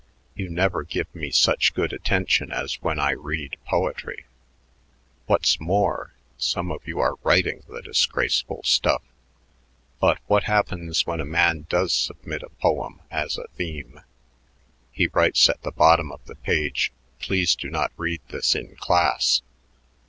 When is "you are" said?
6.87-7.17